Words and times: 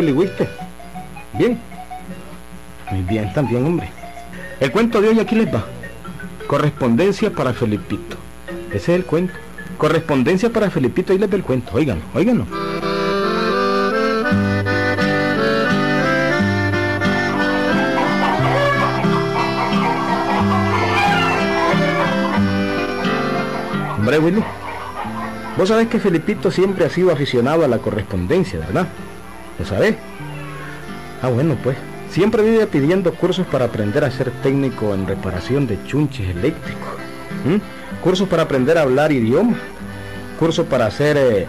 Willy 0.00 0.12
Wiste? 0.12 0.48
Bien. 1.34 1.60
Muy 2.90 3.02
bien, 3.02 3.30
también, 3.34 3.66
hombre. 3.66 3.90
El 4.58 4.72
cuento 4.72 5.02
de 5.02 5.10
hoy 5.10 5.20
aquí 5.20 5.34
les 5.34 5.54
va. 5.54 5.62
Correspondencia 6.46 7.30
para 7.30 7.52
Felipito. 7.52 8.16
Ese 8.68 8.76
es 8.76 8.88
el 8.88 9.04
cuento. 9.04 9.34
Correspondencia 9.76 10.48
para 10.48 10.70
Felipito, 10.70 11.12
ahí 11.12 11.18
les 11.18 11.30
va 11.30 11.36
el 11.36 11.42
cuento. 11.42 11.72
Óiganlo, 11.74 12.02
óiganlo. 12.14 12.46
Hombre, 23.98 24.18
Willy. 24.18 24.42
Vos 25.58 25.68
sabés 25.68 25.88
que 25.88 26.00
Felipito 26.00 26.50
siempre 26.50 26.86
ha 26.86 26.88
sido 26.88 27.12
aficionado 27.12 27.66
a 27.66 27.68
la 27.68 27.78
correspondencia, 27.78 28.60
¿verdad? 28.60 28.88
¿Lo 29.60 29.66
sabés? 29.66 29.94
Ah, 31.20 31.28
bueno, 31.28 31.54
pues. 31.62 31.76
Siempre 32.10 32.42
vive 32.42 32.66
pidiendo 32.66 33.12
cursos 33.14 33.46
para 33.46 33.66
aprender 33.66 34.02
a 34.02 34.10
ser 34.10 34.30
técnico 34.42 34.94
en 34.94 35.06
reparación 35.06 35.66
de 35.66 35.78
chunches 35.84 36.28
eléctricos. 36.30 36.88
¿m? 37.46 37.60
Cursos 38.02 38.26
para 38.26 38.44
aprender 38.44 38.78
a 38.78 38.82
hablar 38.82 39.12
idioma. 39.12 39.56
Cursos 40.38 40.66
para 40.66 40.90
ser 40.90 41.18
eh, 41.18 41.46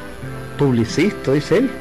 publicista, 0.57 1.31
dice 1.31 1.59
él. 1.59 1.71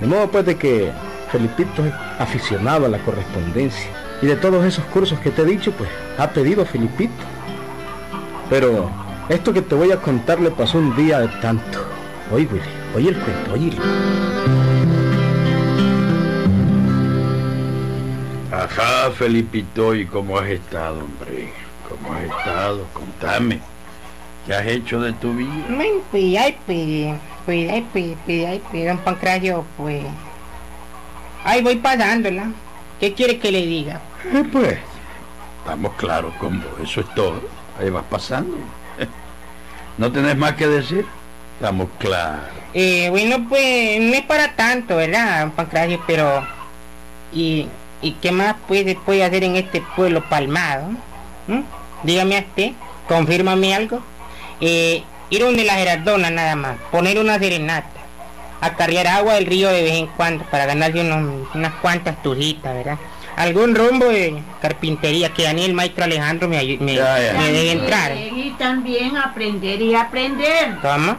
De 0.00 0.06
modo 0.06 0.30
pues 0.30 0.46
de 0.46 0.56
que 0.56 0.92
Felipito 1.32 1.84
es 1.84 1.92
aficionado 2.20 2.86
a 2.86 2.88
la 2.88 2.98
correspondencia. 2.98 3.90
Y 4.22 4.26
de 4.26 4.36
todos 4.36 4.64
esos 4.64 4.84
cursos 4.86 5.18
que 5.18 5.30
te 5.30 5.42
he 5.42 5.44
dicho, 5.44 5.72
pues 5.72 5.90
ha 6.18 6.30
pedido 6.30 6.64
Felipito. 6.64 7.24
Pero 8.48 8.88
esto 9.28 9.52
que 9.52 9.60
te 9.60 9.74
voy 9.74 9.90
a 9.90 9.96
contar 9.96 10.40
le 10.40 10.52
pasó 10.52 10.78
un 10.78 10.94
día 10.94 11.18
de 11.18 11.28
tanto. 11.42 11.80
Oye, 12.32 12.48
Willy, 12.50 12.62
oye 12.94 13.08
el 13.08 13.16
cuento, 13.18 13.52
oye. 13.52 13.72
Ajá, 18.70 19.10
Felipito, 19.12 19.94
¿y 19.94 20.04
cómo 20.04 20.38
has 20.38 20.48
estado, 20.48 21.00
hombre? 21.00 21.48
¿Cómo 21.88 22.12
has 22.12 22.24
estado? 22.24 22.86
Contame. 22.92 23.60
¿Qué 24.46 24.54
has 24.54 24.66
hecho 24.66 25.00
de 25.00 25.12
tu 25.14 25.32
vida? 25.32 25.64
Bueno, 25.68 26.00
pues, 26.10 26.38
ay, 26.38 26.56
pues, 26.66 27.18
pues, 27.46 27.70
ay, 27.70 27.86
pues, 27.92 28.16
pues, 28.26 28.46
ay, 28.46 28.62
pues, 28.70 28.86
don 28.86 28.98
Pancracio, 28.98 29.64
pues... 29.76 30.04
Ahí 31.44 31.62
voy 31.62 31.76
pasándola. 31.76 32.50
¿Qué 33.00 33.14
quiere 33.14 33.38
que 33.38 33.50
le 33.50 33.64
diga? 33.64 34.00
Eh, 34.32 34.44
pues, 34.52 34.78
estamos 35.60 35.94
claros 35.94 36.34
con 36.34 36.60
vos, 36.60 36.72
eso 36.82 37.00
es 37.00 37.14
todo. 37.14 37.40
Ahí 37.80 37.88
vas 37.88 38.04
pasando. 38.10 38.58
¿No 39.98 40.12
tenés 40.12 40.36
más 40.36 40.52
que 40.54 40.66
decir? 40.66 41.06
Estamos 41.54 41.88
claros. 41.98 42.50
Eh, 42.74 43.08
bueno, 43.08 43.46
pues, 43.48 44.00
no 44.00 44.14
es 44.14 44.22
para 44.22 44.54
tanto, 44.54 44.96
¿verdad, 44.96 45.40
don 45.40 45.52
Pancracio? 45.52 46.02
Pero... 46.06 46.46
¿Y, 47.32 47.68
y 48.02 48.12
qué 48.12 48.32
más 48.32 48.56
se 48.68 48.96
puede 49.04 49.24
hacer 49.24 49.44
en 49.44 49.56
este 49.56 49.82
pueblo 49.96 50.22
palmado? 50.28 50.88
¿Mm? 51.46 51.60
Dígame 52.02 52.36
a 52.36 52.40
usted, 52.40 52.72
confírmame 53.08 53.74
algo. 53.74 54.00
Eh, 54.60 55.02
ir 55.30 55.40
donde 55.42 55.64
la 55.64 55.74
Gerardona 55.74 56.30
nada 56.30 56.56
más, 56.56 56.76
poner 56.90 57.18
una 57.18 57.38
serenata, 57.38 57.88
acarrear 58.60 59.06
agua 59.06 59.34
del 59.34 59.46
río 59.46 59.68
de 59.70 59.82
vez 59.82 59.92
en 59.94 60.06
cuando 60.08 60.44
para 60.44 60.66
ganarse 60.66 61.00
unos- 61.00 61.48
unas 61.54 61.72
cuantas 61.74 62.22
turritas, 62.22 62.74
¿verdad? 62.74 62.98
Algún 63.36 63.74
rumbo 63.76 64.06
de 64.06 64.42
carpintería 64.60 65.32
que 65.32 65.44
Daniel 65.44 65.72
Maestro 65.72 66.04
Alejandro 66.04 66.48
me, 66.48 66.56
me, 66.80 66.94
Ya, 66.96 67.20
ya. 67.20 67.38
me 67.38 67.52
deje 67.52 67.70
entrar. 67.72 68.16
Y 68.16 68.54
también 68.58 69.16
aprender 69.16 69.80
y 69.80 69.94
aprender. 69.94 70.80
Toma. 70.82 71.18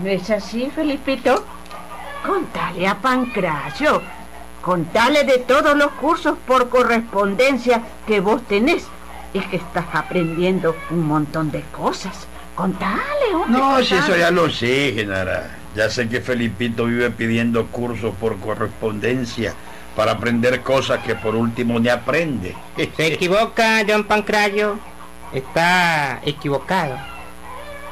¿No 0.00 0.08
es 0.08 0.30
así, 0.30 0.70
Felipito? 0.72 1.44
Contale 2.24 2.86
a 2.86 2.94
Pancracio. 2.96 4.00
Contale 4.66 5.22
de 5.22 5.38
todos 5.38 5.76
los 5.76 5.92
cursos 5.92 6.36
por 6.44 6.68
correspondencia 6.68 7.82
que 8.04 8.18
vos 8.18 8.42
tenés. 8.48 8.84
Es 9.32 9.46
que 9.46 9.58
estás 9.58 9.84
aprendiendo 9.92 10.74
un 10.90 11.06
montón 11.06 11.52
de 11.52 11.60
cosas. 11.70 12.26
Contale, 12.56 13.32
hombre. 13.32 13.60
No, 13.60 13.80
si 13.80 13.90
contale. 13.90 14.12
eso 14.12 14.16
ya 14.16 14.30
lo 14.32 14.50
sé, 14.50 14.92
Genara. 14.92 15.56
Ya 15.76 15.88
sé 15.88 16.08
que 16.08 16.20
Felipito 16.20 16.86
vive 16.86 17.10
pidiendo 17.10 17.68
cursos 17.68 18.12
por 18.16 18.40
correspondencia 18.40 19.54
para 19.94 20.10
aprender 20.10 20.60
cosas 20.62 20.98
que 21.04 21.14
por 21.14 21.36
último 21.36 21.78
ni 21.78 21.88
aprende. 21.88 22.56
Se 22.96 23.06
equivoca, 23.06 23.84
John 23.88 24.02
Pancracio. 24.02 24.80
Está 25.32 26.20
equivocado. 26.24 26.98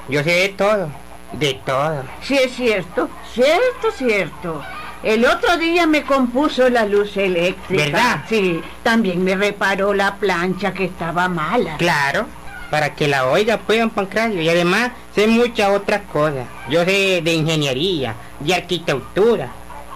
Yo 0.08 0.24
sé 0.24 0.30
de 0.30 0.48
todo. 0.48 0.88
De 1.34 1.54
todo. 1.64 2.02
Sí, 2.20 2.36
es 2.36 2.52
cierto, 2.56 3.08
cierto, 3.32 3.92
cierto. 3.96 4.60
El 5.04 5.24
otro 5.26 5.56
día 5.58 5.86
me 5.86 6.02
compuso 6.02 6.68
la 6.70 6.86
luz 6.86 7.16
eléctrica. 7.16 7.84
¿Verdad? 7.84 8.24
Sí, 8.28 8.60
también 8.82 9.22
me 9.22 9.36
reparó 9.36 9.92
la 9.92 10.16
plancha 10.16 10.72
que 10.72 10.84
estaba 10.86 11.28
mala. 11.28 11.76
Claro, 11.76 12.26
para 12.70 12.94
que 12.94 13.06
la 13.06 13.26
oiga, 13.26 13.58
pues, 13.58 13.80
don 13.80 13.90
Pancracio. 13.90 14.40
Y 14.40 14.48
además 14.48 14.92
sé 15.14 15.26
muchas 15.26 15.68
otras 15.70 16.02
cosas. 16.12 16.46
Yo 16.70 16.84
sé 16.84 17.20
de 17.22 17.34
ingeniería, 17.34 18.14
de 18.40 18.54
arquitectura, 18.54 19.48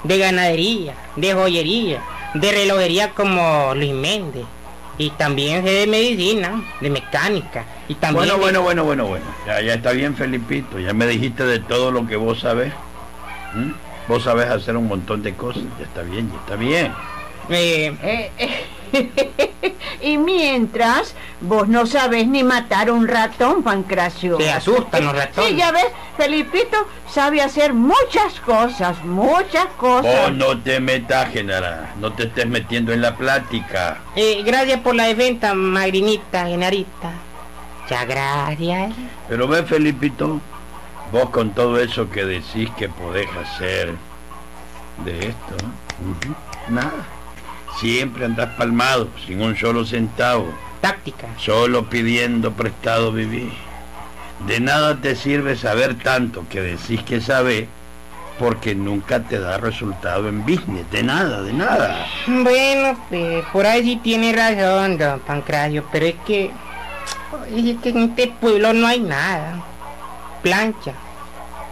de 0.05 0.19
ganadería, 0.19 0.95
de 1.17 1.33
joyería, 1.35 2.03
de 2.35 2.53
relojería 2.53 3.11
como 3.11 3.73
Luis 3.75 3.95
Méndez. 3.95 4.45
Y 4.99 5.11
también 5.11 5.65
sé 5.65 5.71
de 5.71 5.87
medicina, 5.87 6.61
de 6.81 6.91
mecánica. 6.91 7.65
Y 7.89 7.95
también 7.95 8.27
Bueno, 8.27 8.35
de- 8.35 8.41
bueno, 8.41 8.63
bueno, 8.63 8.85
bueno, 8.85 9.07
bueno. 9.07 9.25
Ya, 9.47 9.61
ya 9.63 9.75
está 9.75 9.93
bien, 9.93 10.15
Felipito. 10.17 10.79
Ya 10.81 10.93
me 10.93 11.07
dijiste 11.07 11.45
de 11.45 11.61
todo 11.61 11.91
lo 11.93 12.07
que 12.07 12.17
vos 12.17 12.41
sabés. 12.41 12.73
¿Mm? 13.55 13.71
Vos 14.09 14.25
sabés 14.25 14.49
hacer 14.49 14.77
un 14.77 14.89
montón 14.89 15.23
de 15.23 15.35
cosas. 15.35 15.63
Ya 15.79 15.85
está 15.85 16.03
bien, 16.03 16.31
ya 16.33 16.39
está 16.39 16.57
bien. 16.57 16.93
Eh, 17.51 17.95
Eh, 18.03 18.31
eh, 18.39 18.65
y 20.03 20.17
mientras, 20.17 21.15
vos 21.43 21.69
no 21.69 21.85
sabés 21.87 22.27
ni 22.27 22.43
matar 22.43 22.91
un 22.91 23.07
ratón, 23.07 23.63
Pancracio. 23.63 24.39
Se 24.39 24.51
asustan 24.51 25.05
los 25.05 25.15
ratones. 25.15 25.51
Sí, 25.51 25.57
ya 25.57 25.71
ves, 25.73 25.87
Felipito 26.17 26.77
sabe 27.11 27.43
hacer 27.43 27.75
muchas 27.75 28.41
cosas, 28.47 29.03
muchas 29.05 29.67
cosas. 29.77 30.23
Vos 30.23 30.33
no 30.37 30.59
te 30.59 30.81
metas, 30.81 31.31
Genara. 31.33 31.95
No 32.01 32.13
te 32.13 32.25
estés 32.25 32.47
metiendo 32.47 32.93
en 32.95 33.03
la 33.03 33.15
plática. 33.15 33.99
eh, 34.17 34.43
gracias 34.45 34.81
por 34.81 34.95
la 34.95 35.05
defensa, 35.05 35.53
Magrinita, 35.55 36.47
Genarita. 36.47 37.13
Muchas 37.83 38.07
gracias. 38.07 38.93
Pero 39.29 39.49
ve, 39.49 39.63
Felipito, 39.65 40.41
vos 41.13 41.31
con 41.31 41.51
todo 41.51 41.79
eso 41.81 42.11
que 42.11 42.25
decís 42.25 42.71
que 42.77 42.89
podés 42.89 43.29
hacer 43.37 43.95
de 45.05 45.29
esto, 45.29 45.57
nada. 46.69 47.07
Siempre 47.79 48.25
andás 48.25 48.55
palmado, 48.57 49.09
sin 49.25 49.41
un 49.41 49.57
solo 49.57 49.85
centavo, 49.85 50.53
Táctica. 50.81 51.29
solo 51.39 51.89
pidiendo 51.89 52.53
prestado 52.53 53.13
vivir. 53.13 53.53
De 54.47 54.61
nada 54.61 54.97
te 55.01 55.15
sirve 55.17 55.57
saber 55.57 55.97
tanto 55.97 56.45
que 56.49 56.61
decís 56.61 57.03
que 57.03 57.21
sabés, 57.21 57.69
porque 58.39 58.75
nunca 58.75 59.21
te 59.21 59.39
da 59.39 59.59
resultado 59.59 60.29
en 60.29 60.43
business, 60.43 60.89
de 60.91 61.03
nada, 61.03 61.43
de 61.43 61.53
nada. 61.53 62.07
Bueno, 62.27 62.99
pues, 63.09 63.45
por 63.53 63.67
ahí 63.67 63.83
sí 63.83 63.97
tiene 64.03 64.33
razón, 64.33 64.99
don 64.99 65.21
Pancracio, 65.21 65.85
pero 65.91 66.07
es 66.07 66.15
que, 66.27 66.51
es 67.55 67.77
que 67.79 67.89
en 67.89 67.99
este 68.11 68.29
pueblo 68.41 68.73
no 68.73 68.87
hay 68.87 69.01
nada. 69.01 69.65
Plancha, 70.43 70.93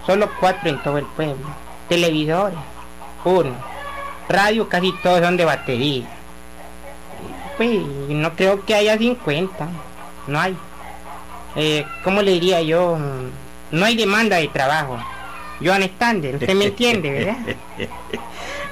solo 0.06 0.30
cuatro 0.40 0.70
en 0.70 0.82
todo 0.82 0.98
el 0.98 1.06
pueblo. 1.06 1.46
Televisores, 1.88 2.58
uno. 3.24 3.54
Radio 4.28 4.68
casi 4.68 4.92
todos 5.02 5.20
son 5.20 5.36
de 5.36 5.44
batería. 5.44 6.06
Pues 7.56 7.80
no 8.08 8.34
creo 8.34 8.64
que 8.64 8.74
haya 8.74 8.98
50, 8.98 9.68
no 10.26 10.40
hay. 10.40 10.56
Eh, 11.54 11.86
¿Cómo 12.04 12.22
le 12.22 12.32
diría 12.32 12.60
yo? 12.62 12.98
No 13.70 13.84
hay 13.84 13.96
demanda 13.96 14.36
de 14.36 14.48
trabajo. 14.48 14.98
Joan 15.64 15.82
Stander, 15.84 16.34
usted 16.34 16.54
me 16.54 16.66
entiende, 16.66 17.10
¿verdad? 17.10 17.36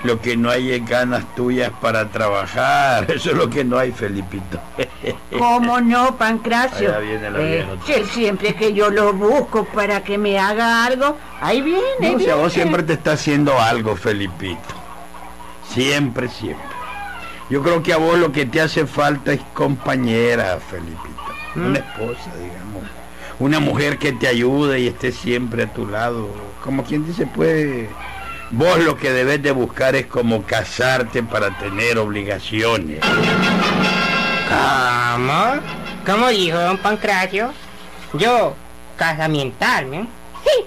Lo 0.04 0.20
que 0.20 0.36
no 0.36 0.50
hay 0.50 0.70
es 0.70 0.86
ganas 0.86 1.34
tuyas 1.34 1.72
para 1.80 2.10
trabajar. 2.10 3.10
Eso 3.10 3.30
es 3.30 3.36
lo 3.36 3.48
que 3.48 3.64
no 3.64 3.78
hay, 3.78 3.90
Felipito. 3.90 4.60
¿Cómo 5.38 5.80
no, 5.80 6.16
Pancracio? 6.16 6.90
Allá 6.90 6.98
viene 6.98 7.30
la 7.30 7.40
Eh, 7.40 8.04
siempre 8.12 8.54
que 8.54 8.74
yo 8.74 8.90
lo 8.90 9.14
busco 9.14 9.64
para 9.64 10.04
que 10.04 10.18
me 10.18 10.38
haga 10.38 10.84
algo, 10.84 11.16
ahí 11.40 11.62
viene. 11.62 11.82
No, 12.00 12.06
a 12.08 12.12
vos 12.12 12.20
viene. 12.26 12.50
siempre 12.50 12.82
te 12.82 12.92
está 12.92 13.12
haciendo 13.12 13.58
algo, 13.58 13.96
Felipito. 13.96 14.60
Siempre, 15.72 16.28
siempre. 16.28 16.64
Yo 17.48 17.62
creo 17.62 17.82
que 17.82 17.94
a 17.94 17.96
vos 17.96 18.18
lo 18.18 18.30
que 18.30 18.44
te 18.44 18.60
hace 18.60 18.86
falta 18.86 19.32
es 19.32 19.40
compañera, 19.54 20.58
Felipito. 20.70 21.14
Una 21.56 21.78
esposa, 21.78 22.30
digamos. 22.36 22.82
Una 23.38 23.58
mujer 23.58 23.98
que 23.98 24.12
te 24.12 24.28
ayude 24.28 24.80
y 24.80 24.88
esté 24.88 25.12
siempre 25.12 25.64
a 25.64 25.72
tu 25.72 25.86
lado. 25.86 26.28
Como 26.62 26.84
quien 26.84 27.06
dice, 27.06 27.26
pues, 27.26 27.88
vos 28.50 28.78
lo 28.78 28.96
que 28.96 29.10
debes 29.10 29.42
de 29.42 29.52
buscar 29.52 29.94
es 29.96 30.06
como 30.06 30.42
casarte 30.42 31.22
para 31.22 31.56
tener 31.58 31.98
obligaciones. 31.98 33.00
¿Cómo? 34.48 35.60
¿Cómo 36.06 36.28
dijo 36.28 36.58
don 36.58 36.78
Pancracio? 36.78 37.52
Yo, 38.14 38.54
casamentarme. 38.96 40.06
Sí, 40.44 40.64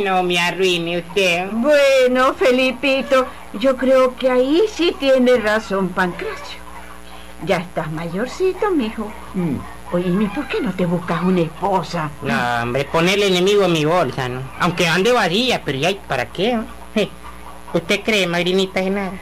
no 0.04 0.22
me 0.22 0.38
arruine 0.38 0.98
usted. 0.98 1.48
Bueno, 1.52 2.34
Felipito, 2.34 3.26
yo 3.54 3.76
creo 3.76 4.16
que 4.16 4.30
ahí 4.30 4.62
sí 4.72 4.94
tiene 4.98 5.36
razón 5.36 5.90
Pancracio. 5.90 6.58
Ya 7.44 7.58
estás 7.58 7.90
mayorcito, 7.92 8.70
mijo. 8.70 9.12
Mm. 9.34 9.56
Oye, 9.92 10.30
¿por 10.34 10.48
qué 10.48 10.60
no 10.60 10.72
te 10.72 10.86
buscas 10.86 11.22
una 11.22 11.42
esposa? 11.42 12.10
No, 12.22 12.62
hombre, 12.62 12.84
ponerle 12.84 13.28
enemigo 13.28 13.64
en 13.64 13.72
mi 13.72 13.84
bolsa, 13.84 14.28
¿no? 14.28 14.40
Aunque 14.58 14.88
ande 14.88 15.12
vacía, 15.12 15.62
pero 15.64 15.78
ya, 15.78 15.94
¿para 16.08 16.26
qué? 16.26 16.58
Je, 16.94 17.08
¿Usted 17.72 18.00
cree, 18.02 18.26
madrinita 18.26 18.82
Genara? 18.82 19.18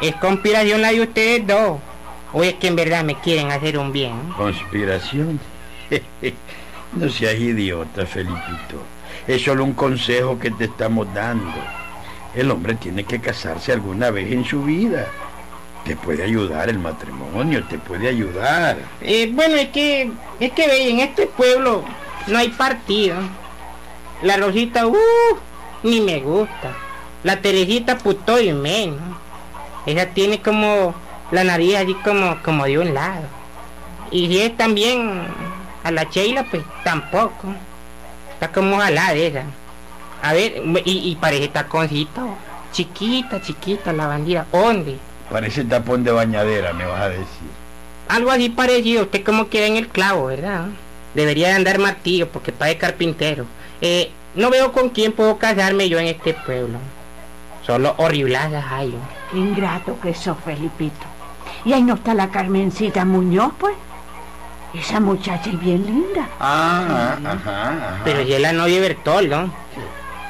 ¿Es 0.00 0.14
conspiración 0.16 0.82
la 0.82 0.92
de 0.92 1.00
ustedes 1.02 1.46
dos? 1.46 1.78
¿O 2.32 2.42
es 2.42 2.54
que 2.54 2.68
en 2.68 2.76
verdad 2.76 3.04
me 3.04 3.14
quieren 3.20 3.50
hacer 3.50 3.78
un 3.78 3.92
bien? 3.92 4.12
Conspiración. 4.36 5.40
no 6.92 7.08
seas 7.08 7.34
idiota, 7.34 8.06
Felipito. 8.06 8.82
Es 9.26 9.42
solo 9.42 9.64
un 9.64 9.72
consejo 9.72 10.38
que 10.38 10.50
te 10.50 10.64
estamos 10.64 11.12
dando. 11.14 11.54
El 12.34 12.50
hombre 12.50 12.74
tiene 12.74 13.04
que 13.04 13.20
casarse 13.20 13.72
alguna 13.72 14.10
vez 14.10 14.30
en 14.30 14.44
su 14.44 14.62
vida. 14.62 15.06
Te 15.86 15.94
puede 15.94 16.24
ayudar 16.24 16.68
el 16.68 16.80
matrimonio, 16.80 17.62
te 17.64 17.78
puede 17.78 18.08
ayudar. 18.08 18.76
Eh, 19.00 19.30
bueno, 19.32 19.54
es 19.54 19.68
que, 19.68 20.10
es 20.40 20.50
que 20.50 20.66
ve, 20.66 20.90
en 20.90 20.98
este 20.98 21.26
pueblo 21.26 21.84
no 22.26 22.38
hay 22.38 22.48
partido. 22.48 23.14
La 24.22 24.36
Rosita, 24.36 24.86
uh, 24.86 24.96
ni 25.84 26.00
me 26.00 26.18
gusta. 26.18 26.74
La 27.22 27.40
Teresita, 27.40 27.98
puto 27.98 28.40
y 28.40 28.52
menos. 28.52 28.98
Ella 29.86 30.10
tiene 30.10 30.40
como 30.42 30.92
la 31.30 31.44
nariz 31.44 31.76
así 31.76 31.94
como, 32.02 32.42
como 32.42 32.64
de 32.64 32.78
un 32.80 32.92
lado. 32.92 33.26
Y 34.10 34.26
si 34.26 34.40
es 34.40 34.56
también 34.56 35.22
a 35.84 35.90
la 35.92 36.02
Sheila, 36.02 36.44
pues 36.50 36.64
tampoco. 36.82 37.54
Está 38.32 38.50
como 38.50 38.78
jalada 38.78 39.14
esa. 39.14 39.44
A 40.20 40.32
ver, 40.32 40.62
y, 40.84 41.10
y 41.10 41.16
parece 41.16 41.46
taconcito. 41.46 42.36
Chiquita, 42.72 43.40
chiquita 43.40 43.92
la 43.92 44.08
bandida. 44.08 44.46
¿Dónde? 44.50 44.98
Parece 45.30 45.64
tapón 45.64 46.04
de 46.04 46.12
bañadera, 46.12 46.72
me 46.72 46.86
vas 46.86 47.00
a 47.00 47.08
decir. 47.08 47.26
Algo 48.08 48.30
así 48.30 48.48
parecido, 48.48 49.02
usted 49.02 49.24
como 49.24 49.48
queda 49.48 49.66
en 49.66 49.76
el 49.76 49.88
clavo, 49.88 50.26
¿verdad? 50.26 50.66
Debería 51.14 51.48
de 51.48 51.54
andar 51.54 51.78
martillo 51.78 52.28
porque 52.28 52.52
de 52.52 52.78
carpintero. 52.78 53.46
Eh, 53.80 54.10
no 54.34 54.50
veo 54.50 54.72
con 54.72 54.90
quién 54.90 55.12
puedo 55.12 55.38
casarme 55.38 55.88
yo 55.88 55.98
en 55.98 56.06
este 56.06 56.34
pueblo. 56.34 56.78
Solo 57.64 57.94
horribladas 57.96 58.64
hay. 58.70 58.94
ingrato 59.32 59.98
que 60.00 60.14
sos, 60.14 60.36
Felipito. 60.44 61.06
Y 61.64 61.72
ahí 61.72 61.82
no 61.82 61.94
está 61.94 62.14
la 62.14 62.28
Carmencita 62.28 63.04
Muñoz, 63.04 63.52
pues. 63.58 63.74
Esa 64.72 65.00
muchacha 65.00 65.50
es 65.50 65.58
bien 65.58 65.84
linda. 65.84 66.28
Ah, 66.38 67.16
ajá, 67.18 67.32
ajá. 67.32 68.00
Pero 68.04 68.24
si 68.24 68.34
es 68.34 68.40
la 68.40 68.52
novia 68.52 68.74
de 68.74 68.80
Bertoldo. 68.80 69.50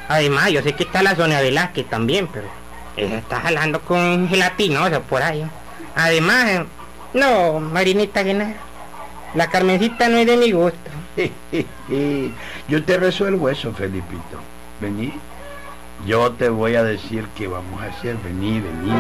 Además, 0.09 0.51
yo 0.51 0.63
sé 0.63 0.73
que 0.75 0.85
está 0.85 1.03
la 1.03 1.17
Sonia 1.17 1.41
Velázquez 1.41 1.87
también, 1.89 2.29
pero 2.29 2.47
ella 2.47 2.66
está 2.97 3.41
jalando 3.41 3.81
con 3.81 4.29
gelatinoso 4.29 5.03
por 5.03 5.23
ahí. 5.23 5.47
Además, 5.95 6.63
no, 7.15 7.61
Marinita 7.61 8.25
Genara. 8.25 8.55
La 9.35 9.49
Carmencita 9.49 10.09
no 10.09 10.17
es 10.19 10.27
de 10.27 10.37
mi 10.37 10.53
gusto. 10.53 10.79
Yo 12.69 12.85
te 12.85 12.97
resuelvo 12.97 13.49
eso, 13.49 13.73
Felipito. 13.73 14.41
Vení. 14.81 15.13
Yo 16.07 16.33
te 16.33 16.49
voy 16.49 16.75
a 16.75 16.83
decir 16.83 17.27
qué 17.35 17.49
vamos 17.49 17.81
a 17.83 17.87
hacer. 17.87 18.17
Vení, 18.19 18.61
vení. 18.61 18.93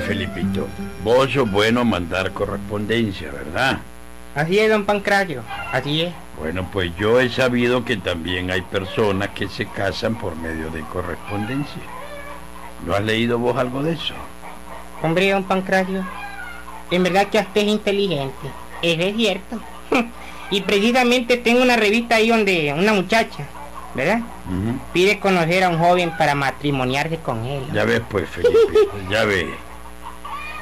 Felipito, 0.00 0.66
vos 1.04 1.30
sos 1.32 1.50
bueno 1.50 1.84
mandar 1.84 2.32
correspondencia, 2.32 3.30
¿verdad? 3.30 3.78
Así 4.34 4.58
es, 4.58 4.70
don 4.70 4.84
Pancracio. 4.84 5.42
Así 5.72 6.02
es. 6.02 6.12
Bueno, 6.38 6.68
pues 6.72 6.92
yo 6.96 7.20
he 7.20 7.28
sabido 7.28 7.84
que 7.84 7.96
también 7.96 8.50
hay 8.50 8.62
personas 8.62 9.30
que 9.30 9.48
se 9.48 9.66
casan 9.66 10.14
por 10.14 10.36
medio 10.36 10.70
de 10.70 10.80
correspondencia. 10.82 11.82
¿No 12.86 12.94
has 12.94 13.02
leído 13.02 13.38
vos 13.38 13.56
algo 13.58 13.82
de 13.82 13.92
eso? 13.92 14.14
Hombre, 15.02 15.30
don 15.30 15.44
Pancracio. 15.44 16.04
En 16.90 17.02
verdad 17.02 17.26
que 17.28 17.38
usted 17.38 17.62
es 17.62 17.68
inteligente. 17.68 18.48
Eso 18.82 19.02
es 19.02 19.16
cierto. 19.16 19.60
y 20.50 20.60
precisamente 20.62 21.36
tengo 21.36 21.62
una 21.62 21.76
revista 21.76 22.16
ahí 22.16 22.28
donde 22.28 22.74
una 22.76 22.92
muchacha, 22.92 23.46
¿verdad? 23.94 24.20
Pide 24.92 25.18
conocer 25.18 25.64
a 25.64 25.68
un 25.68 25.78
joven 25.78 26.12
para 26.16 26.34
matrimoniarse 26.34 27.18
con 27.18 27.44
él. 27.44 27.64
Ya 27.72 27.84
ves, 27.84 28.00
pues, 28.08 28.28
Felipe, 28.28 28.58
ya 29.10 29.24
ves. 29.24 29.46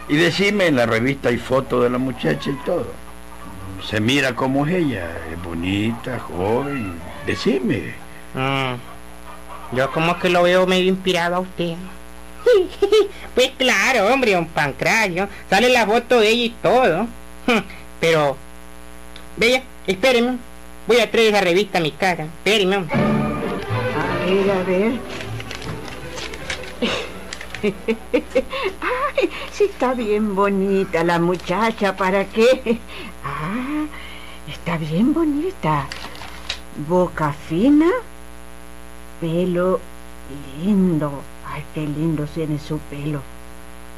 Y 0.08 0.16
decime, 0.16 0.66
en 0.66 0.76
la 0.76 0.87
revista 0.87 1.28
hay 1.28 1.37
fotos 1.38 1.82
de 1.82 1.90
la 1.90 1.99
muchacha 1.99 2.50
y 2.50 2.56
todo. 2.64 2.87
Se 3.88 4.00
mira 4.00 4.34
como 4.34 4.66
es 4.66 4.75
ella, 4.75 5.10
es 5.31 5.43
bonita, 5.43 6.19
joven. 6.19 6.94
Decime. 7.26 7.94
Mm, 8.34 9.76
Yo 9.76 9.90
como 9.93 10.19
que 10.19 10.28
lo 10.31 10.43
veo 10.43 10.66
medio 10.66 10.88
inspirado 10.88 11.37
a 11.37 11.40
usted. 11.40 11.75
pues 13.34 13.50
claro, 13.58 14.06
hombre, 14.12 14.32
don 14.32 14.46
Pancracio. 14.46 15.28
Sale 15.50 15.69
la 15.69 15.87
foto 15.87 16.20
de 16.20 16.28
ella 16.31 16.44
y 16.44 16.50
todo. 16.62 17.06
Pero, 18.00 18.37
vea, 19.37 19.62
espéreme. 19.87 20.38
Voy 20.87 21.00
a 21.00 21.10
traer 21.10 21.34
esa 21.34 21.40
revista 21.43 21.78
a 21.78 21.81
mi 21.82 21.90
cara. 21.93 22.25
Espéreme. 22.25 22.76
hombre. 22.78 22.94
A 22.96 24.25
ver, 24.25 24.50
a 24.50 24.62
ver. 24.64 24.93
Ay, 27.62 29.31
sí 29.52 29.64
está 29.64 29.94
bien 29.94 30.34
bonita 30.34 31.02
la 31.05 31.19
muchacha, 31.19 31.96
¿para 31.96 32.25
qué? 32.26 32.78
Ah, 33.25 33.84
está 34.49 34.78
bien 34.78 35.12
bonita. 35.12 35.87
Boca 36.88 37.32
fina, 37.32 37.90
pelo 39.20 39.81
lindo. 40.62 41.20
Ay, 41.46 41.62
qué 41.74 41.81
lindo 41.82 42.24
tiene 42.27 42.58
su 42.58 42.79
pelo. 42.79 43.20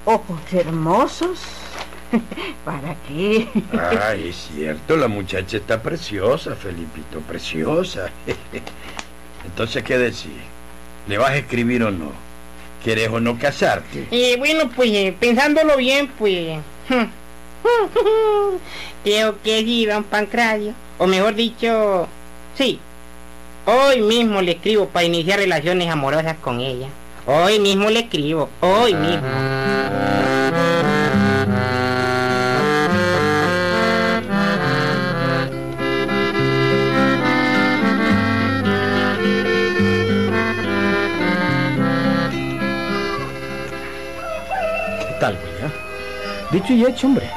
Ojos 0.05 0.41
hermosos. 0.53 1.39
¿Para 2.65 2.97
qué? 3.07 3.49
Ah, 3.73 4.15
es 4.15 4.51
cierto, 4.53 4.97
la 4.97 5.07
muchacha 5.07 5.59
está 5.59 5.81
preciosa, 5.81 6.57
Felipito, 6.57 7.21
preciosa. 7.21 8.11
Entonces, 9.45 9.85
¿qué 9.85 9.97
decís? 9.97 10.27
¿Le 11.07 11.19
vas 11.19 11.31
a 11.31 11.37
escribir 11.37 11.85
o 11.85 11.91
no? 11.93 12.30
¿Quieres 12.83 13.09
o 13.09 13.21
no 13.21 13.39
casarte? 13.39 14.07
Eh, 14.11 14.37
bueno, 14.39 14.71
pues 14.75 14.91
eh, 14.93 15.15
pensándolo 15.19 15.77
bien, 15.77 16.09
pues... 16.19 16.59
Creo 19.05 19.43
que 19.43 19.61
sí, 19.61 19.87
don 19.87 20.05
Pancracio. 20.05 20.75
O 20.99 21.07
mejor 21.07 21.35
dicho, 21.35 22.09
sí. 22.57 22.79
Hoy 23.67 24.01
mismo 24.01 24.41
le 24.43 24.53
escribo 24.53 24.89
para 24.89 25.05
iniciar 25.05 25.39
relaciones 25.39 25.89
amorosas 25.91 26.37
con 26.39 26.61
ella. 26.61 26.89
Hoy 27.27 27.59
mismo 27.59 27.91
le 27.91 28.01
escribo, 28.01 28.49
hoy 28.61 28.95
mismo. 28.95 29.29
Dicho 46.51 46.73
y 46.73 46.85
hecho, 46.85 47.07
hombre. 47.07 47.31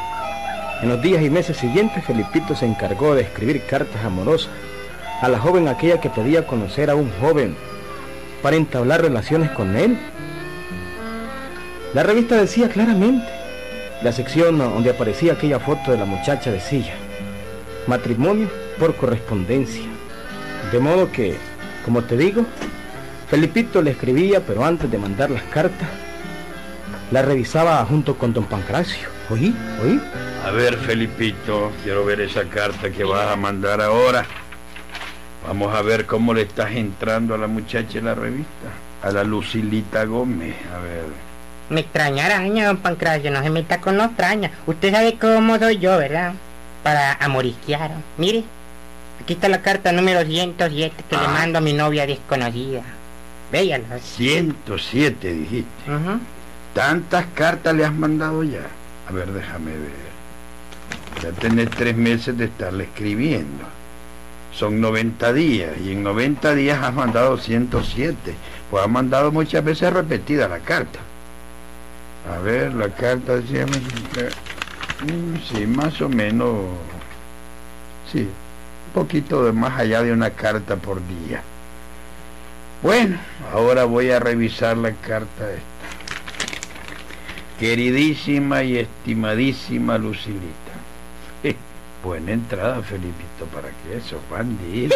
En 0.82 0.90
los 0.90 1.00
días 1.02 1.22
y 1.22 1.30
meses 1.30 1.58
siguientes, 1.58 2.04
Felipito 2.04 2.56
se 2.56 2.66
encargó 2.66 3.14
de 3.14 3.22
escribir 3.22 3.64
cartas 3.68 4.04
amorosas 4.04 4.50
a 5.22 5.30
la 5.30 5.38
joven 5.40 5.68
aquella 5.68 6.02
que 6.02 6.10
pedía 6.10 6.48
conocer 6.48 6.90
a 6.90 6.96
un 6.96 7.12
joven 7.22 7.56
para 8.42 8.56
entablar 8.56 9.02
relaciones 9.02 9.52
con 9.52 9.76
él. 9.76 9.98
La 11.94 12.02
revista 12.02 12.38
decía 12.38 12.70
claramente, 12.70 13.28
la 14.02 14.12
sección 14.12 14.58
donde 14.58 14.90
aparecía 14.90 15.34
aquella 15.34 15.60
foto 15.60 15.92
de 15.92 15.98
la 16.00 16.06
muchacha 16.06 16.52
decía, 16.52 16.94
matrimonio 17.86 18.50
por 18.80 18.96
correspondencia. 18.96 19.86
De 20.72 20.80
modo 20.80 21.12
que, 21.12 21.36
como 21.86 22.04
te 22.04 22.18
digo, 22.18 22.46
Felipito 23.30 23.84
le 23.84 23.92
escribía, 23.92 24.42
pero 24.42 24.66
antes 24.66 24.90
de 24.90 24.98
mandar 24.98 25.30
las 25.30 25.44
cartas, 25.44 25.88
la 27.14 27.22
revisaba 27.22 27.86
junto 27.86 28.16
con 28.18 28.34
don 28.34 28.46
Pancracio. 28.46 29.08
¿Oí? 29.30 29.56
¿Oí? 29.84 30.02
A 30.46 30.50
ver, 30.50 30.78
Felipito, 30.78 31.72
quiero 31.84 32.04
ver 32.04 32.22
esa 32.22 32.44
carta 32.46 32.90
que 32.90 33.04
vas 33.04 33.32
a 33.32 33.36
mandar 33.36 33.82
ahora. 33.82 34.26
Vamos 35.48 35.76
a 35.76 35.84
ver 35.84 36.08
cómo 36.08 36.34
le 36.34 36.42
estás 36.42 36.72
entrando 36.72 37.36
a 37.36 37.38
la 37.38 37.46
muchacha 37.48 38.00
en 38.00 38.06
la 38.06 38.16
revista. 38.16 38.68
A 39.04 39.12
la 39.12 39.24
Lucilita 39.24 40.06
Gómez. 40.06 40.56
A 40.76 40.80
ver. 40.80 41.06
Me 41.70 41.82
extraña 41.82 42.26
araña, 42.26 42.66
don 42.66 42.78
Pancracio, 42.78 43.30
no 43.30 43.44
se 43.44 43.50
meta 43.52 43.80
con 43.80 43.96
los 43.96 44.08
extraña. 44.08 44.50
Usted 44.66 44.92
sabe 44.92 45.16
cómo 45.20 45.60
soy 45.60 45.78
yo, 45.78 45.96
¿verdad? 45.98 46.34
Para 46.82 47.14
amorisquear. 47.14 47.92
Mire, 48.18 48.44
aquí 49.22 49.34
está 49.34 49.50
la 49.50 49.62
carta 49.62 49.92
número 49.92 50.26
107 50.26 51.04
que 51.08 51.16
le 51.16 51.26
Ah. 51.26 51.30
mando 51.30 51.60
a 51.60 51.62
mi 51.62 51.74
novia 51.74 52.08
desconocida. 52.08 52.82
Véalo. 53.52 53.86
107, 54.02 55.32
dijiste. 55.32 55.92
Ujú. 55.92 56.20
¿Tantas 56.74 57.26
cartas 57.36 57.76
le 57.76 57.86
has 57.86 57.94
mandado 57.94 58.44
ya? 58.44 58.68
A 59.08 59.12
ver, 59.12 59.32
déjame 59.32 59.72
ver. 59.72 60.14
Ya 61.22 61.32
tenés 61.32 61.70
tres 61.70 61.96
meses 61.96 62.38
de 62.38 62.46
estarle 62.46 62.86
escribiendo. 62.86 63.64
Son 64.52 64.82
90 64.82 65.34
días 65.34 65.72
y 65.84 65.92
en 65.94 66.04
90 66.04 66.54
días 66.56 66.84
has 66.84 66.94
mandado 66.94 67.38
107. 67.38 68.36
Pues 68.70 68.84
has 68.84 68.90
mandado 68.90 69.32
muchas 69.32 69.64
veces 69.64 69.94
repetida 69.94 70.48
la 70.48 70.60
carta. 70.60 71.00
A 72.34 72.40
ver, 72.40 72.74
la 72.74 72.90
carta 72.90 73.36
decía... 73.36 73.66
mm, 73.66 75.38
Sí, 75.48 75.68
más 75.68 76.02
o 76.02 76.10
menos... 76.10 76.56
Sí, 78.12 78.22
un 78.22 78.94
poquito 78.94 79.44
de 79.44 79.52
más 79.52 79.80
allá 79.80 80.02
de 80.02 80.12
una 80.12 80.32
carta 80.32 80.76
por 80.76 81.02
día. 81.08 81.42
Bueno, 82.82 83.18
ahora 83.54 83.86
voy 83.86 84.12
a 84.12 84.20
revisar 84.20 84.78
la 84.78 84.92
carta. 84.92 85.46
Queridísima 87.64 88.62
y 88.66 88.78
estimadísima 88.78 89.98
Lucilita. 89.98 90.74
Buena 92.04 92.34
entrada, 92.34 92.82
Felipito, 92.82 93.46
para 93.54 93.70
que 93.70 94.00
eso, 94.00 94.20
bandido. 94.30 94.94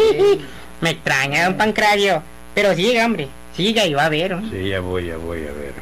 Me 0.82 0.90
extraña, 0.90 1.44
don 1.44 1.56
Pancracio. 1.56 2.22
Pero 2.54 2.74
siga, 2.74 3.06
hombre. 3.06 3.28
Siga 3.56 3.86
y 3.86 3.94
va 3.94 4.04
a 4.04 4.08
ver. 4.10 4.32
¿no? 4.32 4.50
Sí, 4.50 4.68
ya 4.68 4.80
voy, 4.80 5.06
ya 5.06 5.16
voy 5.16 5.38
a 5.38 5.52
ver. 5.52 5.72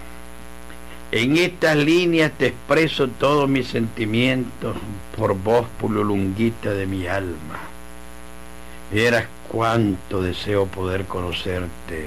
En 1.10 1.36
estas 1.36 1.76
líneas 1.78 2.30
te 2.38 2.46
expreso 2.46 3.08
todos 3.08 3.48
mis 3.48 3.66
sentimientos 3.66 4.76
por 5.16 5.36
vos, 5.36 5.66
pululunguita 5.80 6.74
de 6.74 6.86
mi 6.86 7.08
alma. 7.08 7.58
Vieras 8.92 9.24
cuánto 9.48 10.22
deseo 10.22 10.66
poder 10.66 11.06
conocerte 11.06 12.06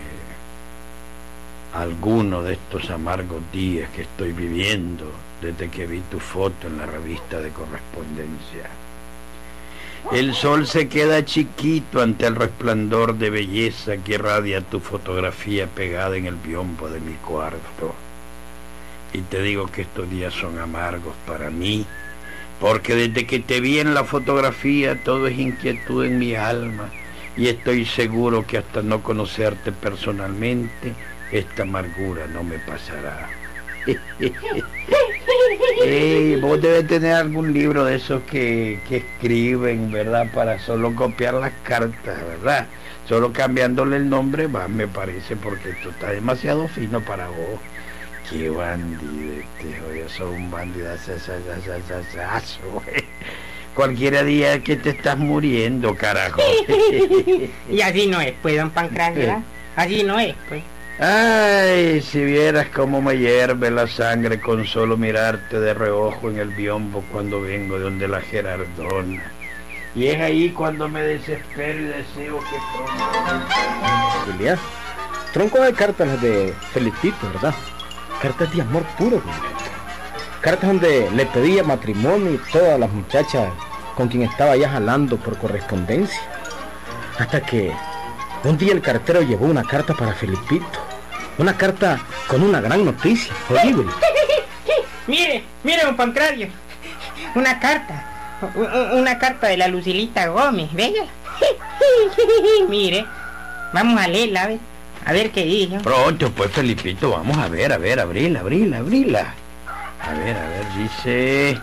alguno 1.81 2.41
de 2.41 2.53
estos 2.53 2.89
amargos 2.89 3.41
días 3.53 3.89
que 3.91 4.01
estoy 4.01 4.31
viviendo 4.31 5.11
desde 5.41 5.69
que 5.69 5.85
vi 5.85 6.01
tu 6.09 6.19
foto 6.19 6.67
en 6.67 6.77
la 6.77 6.85
revista 6.85 7.39
de 7.39 7.49
correspondencia. 7.49 8.69
El 10.11 10.33
sol 10.33 10.67
se 10.67 10.87
queda 10.87 11.25
chiquito 11.25 12.01
ante 12.01 12.25
el 12.25 12.35
resplandor 12.35 13.15
de 13.17 13.29
belleza 13.29 13.97
que 13.97 14.13
irradia 14.13 14.61
tu 14.61 14.79
fotografía 14.79 15.67
pegada 15.67 16.17
en 16.17 16.25
el 16.25 16.35
biombo 16.35 16.89
de 16.89 16.99
mi 16.99 17.13
cuarto. 17.13 17.93
Y 19.13 19.19
te 19.21 19.41
digo 19.41 19.67
que 19.67 19.81
estos 19.81 20.09
días 20.09 20.33
son 20.33 20.59
amargos 20.59 21.13
para 21.25 21.49
mí, 21.49 21.85
porque 22.59 22.95
desde 22.95 23.27
que 23.27 23.39
te 23.39 23.61
vi 23.61 23.79
en 23.79 23.93
la 23.93 24.03
fotografía 24.03 25.03
todo 25.03 25.27
es 25.27 25.37
inquietud 25.37 26.05
en 26.05 26.17
mi 26.17 26.35
alma 26.35 26.89
y 27.35 27.47
estoy 27.47 27.85
seguro 27.85 28.47
que 28.47 28.57
hasta 28.57 28.81
no 28.81 29.03
conocerte 29.03 29.71
personalmente, 29.71 30.93
esta 31.31 31.63
amargura 31.63 32.27
no 32.27 32.43
me 32.43 32.57
pasará. 32.59 33.29
Ey, 35.83 36.35
vos 36.41 36.61
debes 36.61 36.87
tener 36.87 37.13
algún 37.13 37.53
libro 37.53 37.85
de 37.85 37.95
esos 37.95 38.23
que, 38.23 38.79
que 38.87 38.97
escriben, 38.97 39.91
¿verdad? 39.91 40.27
Para 40.33 40.59
solo 40.59 40.93
copiar 40.95 41.35
las 41.35 41.53
cartas, 41.63 42.17
¿verdad? 42.27 42.67
Solo 43.07 43.31
cambiándole 43.31 43.97
el 43.97 44.09
nombre 44.09 44.47
va, 44.47 44.67
me 44.67 44.87
parece, 44.87 45.35
porque 45.37 45.69
esto 45.69 45.89
está 45.91 46.11
demasiado 46.11 46.67
fino 46.67 46.99
para 47.01 47.27
vos. 47.27 47.59
Qué 48.29 48.49
bandido 48.49 49.37
este, 49.39 50.09
sos 50.09 50.31
un 50.31 50.51
bandidazo, 50.51 51.13
güey. 52.73 53.05
Cualquiera 53.73 54.23
día 54.23 54.61
que 54.61 54.75
te 54.75 54.89
estás 54.89 55.17
muriendo, 55.17 55.95
carajo. 55.95 56.41
Y 57.69 57.81
así 57.81 58.07
no 58.07 58.19
es, 58.19 58.33
pues, 58.41 58.57
don 58.57 58.71
Pancracio. 58.71 59.41
Así 59.75 60.03
no 60.03 60.19
es, 60.19 60.35
pues. 60.49 60.63
Ay, 60.99 62.01
si 62.01 62.23
vieras 62.23 62.69
cómo 62.73 63.03
me 63.03 63.15
hierve 63.19 63.69
la 63.69 63.85
sangre 63.85 64.41
con 64.41 64.65
solo 64.65 64.97
mirarte 64.97 65.59
de 65.59 65.75
reojo 65.75 66.31
en 66.31 66.39
el 66.39 66.49
biombo 66.49 67.03
cuando 67.11 67.39
vengo 67.39 67.77
de 67.77 67.83
donde 67.83 68.07
la 68.07 68.19
Gerardona. 68.19 69.31
Y 69.93 70.07
es 70.07 70.19
ahí 70.19 70.49
cuando 70.49 70.89
me 70.89 71.03
desespero 71.03 71.79
y 71.79 71.83
deseo 71.83 72.39
que. 72.39 74.31
Julián, 74.31 74.57
tronco 75.33 75.61
de 75.61 75.73
cartas 75.73 76.19
de 76.19 76.51
Felipito, 76.73 77.27
¿verdad? 77.31 77.53
Cartas 78.19 78.51
de 78.55 78.63
amor 78.63 78.81
puro, 78.97 79.19
Julián. 79.19 79.53
Cartas 80.41 80.67
donde 80.67 81.11
le 81.11 81.27
pedía 81.27 81.63
matrimonio 81.63 82.33
y 82.33 82.51
todas 82.51 82.79
las 82.79 82.91
muchachas 82.91 83.53
con 83.95 84.07
quien 84.07 84.23
estaba 84.23 84.55
ya 84.57 84.69
jalando 84.69 85.17
por 85.17 85.37
correspondencia. 85.37 86.21
Hasta 87.19 87.39
que 87.41 87.71
un 88.43 88.57
día 88.57 88.73
el 88.73 88.81
cartero 88.81 89.21
llevó 89.21 89.45
una 89.45 89.63
carta 89.63 89.93
para 89.93 90.13
Felipito. 90.13 90.86
Una 91.37 91.55
carta 91.55 91.99
con 92.27 92.41
una 92.43 92.59
gran 92.61 92.83
noticia, 92.83 93.33
horrible. 93.49 93.91
Mire, 95.07 95.43
mire, 95.63 95.83
don 95.83 95.95
Pancracio. 95.95 96.49
Una 97.35 97.59
carta. 97.59 98.03
Una 98.93 99.17
carta 99.17 99.47
de 99.47 99.55
la 99.55 99.67
Lucilita 99.67 100.27
Gómez, 100.27 100.73
¿vea? 100.73 101.05
Mire, 102.67 103.05
vamos 103.71 104.01
a 104.01 104.07
leerla, 104.07 104.43
a 104.43 104.47
ver, 104.47 104.59
a 105.05 105.13
ver 105.13 105.31
qué 105.31 105.45
dice. 105.45 105.79
Pronto, 105.79 106.29
pues, 106.31 106.51
Felipito, 106.51 107.11
vamos 107.11 107.37
a 107.37 107.47
ver, 107.47 107.71
a 107.71 107.77
ver, 107.77 108.01
abrila, 108.01 108.41
abrila, 108.41 108.79
abrila. 108.79 109.33
A 110.01 110.13
ver, 110.13 110.35
a 110.35 110.49
ver, 110.49 110.65
dice... 110.75 111.57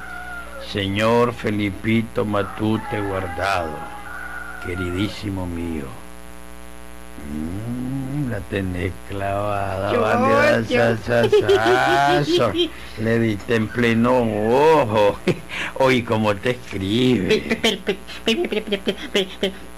Señor 0.75 1.33
Felipito 1.35 2.25
Matute 2.25 3.01
Guardado, 3.01 3.79
queridísimo 4.67 5.47
mío. 5.47 5.85
Mm, 7.31 7.94
la 8.35 8.41
tenés 8.51 8.93
clavada. 9.09 9.93
Le 12.99 13.19
diste 13.21 13.55
en 13.55 13.69
pleno 13.69 14.19
ojo. 14.19 15.19
Oí 15.75 16.03
cómo 16.03 16.35
te 16.35 16.51
escribe. 16.51 17.59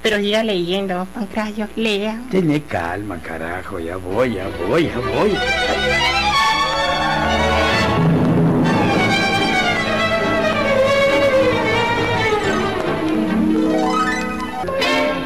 Pero 0.03 0.17
siga 0.19 0.43
leyendo, 0.43 1.07
Pancrayo, 1.15 1.69
lea. 1.77 2.19
Tené 2.31 2.63
calma, 2.63 3.19
carajo, 3.19 3.79
ya 3.79 3.97
voy, 3.97 4.35
ya 4.35 4.49
voy, 4.67 4.87
ya 4.87 4.99
voy. 4.99 5.31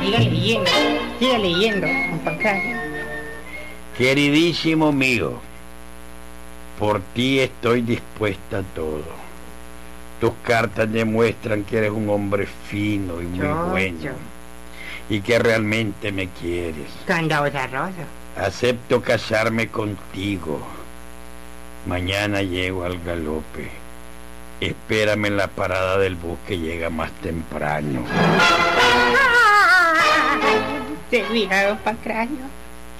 Siga 0.02 0.18
leyendo, 0.18 0.70
siga 1.20 1.38
leyendo, 1.38 1.86
Queridísimo 4.00 4.92
mío, 4.92 5.34
por 6.78 7.02
ti 7.12 7.38
estoy 7.40 7.82
dispuesta 7.82 8.60
a 8.60 8.62
todo. 8.62 9.04
Tus 10.22 10.32
cartas 10.42 10.90
demuestran 10.90 11.64
que 11.64 11.76
eres 11.76 11.90
un 11.90 12.08
hombre 12.08 12.46
fino 12.46 13.20
y 13.20 13.26
muy 13.26 13.46
Yo, 13.46 13.66
bueno 13.66 13.98
yo. 14.00 14.12
y 15.10 15.20
que 15.20 15.38
realmente 15.38 16.12
me 16.12 16.28
quieres. 16.28 16.86
Rosa. 17.66 17.92
Acepto 18.38 19.02
casarme 19.02 19.68
contigo. 19.68 20.62
Mañana 21.84 22.40
llego 22.40 22.84
al 22.84 22.98
galope. 23.04 23.68
Espérame 24.62 25.26
en 25.26 25.36
la 25.36 25.48
parada 25.48 25.98
del 25.98 26.14
bus 26.14 26.38
que 26.48 26.56
llega 26.58 26.88
más 26.88 27.10
temprano. 27.20 28.06
Don 31.68 31.78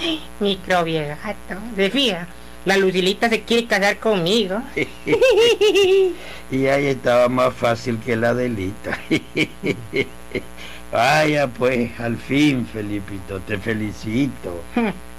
Pancracio. 0.09 0.21
Microbio 0.40 1.02
gato. 1.09 1.61
Se 1.76 1.90
fija. 1.90 2.26
La 2.64 2.76
Lucilita 2.76 3.28
se 3.28 3.40
quiere 3.42 3.66
casar 3.66 3.99
conmigo. 3.99 4.62
Y 6.52 6.66
ahí 6.66 6.87
estaba 6.87 7.28
más 7.28 7.54
fácil 7.54 8.00
que 8.00 8.16
la 8.16 8.35
delita. 8.35 8.99
Vaya 10.92 11.47
pues, 11.47 11.92
al 12.00 12.16
fin, 12.16 12.66
Felipito, 12.66 13.38
te 13.38 13.57
felicito. 13.57 14.61